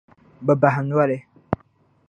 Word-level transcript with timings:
Bɛ 0.45 0.53
bahi 0.61 0.81
noli. 0.89 1.17